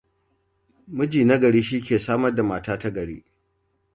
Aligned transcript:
Miji 0.97 1.21
nagari 1.25 1.61
shi 1.63 1.81
ke 1.81 1.99
samar 2.05 2.35
da 2.35 2.43
mata 2.43 2.77
tagari. 2.79 3.23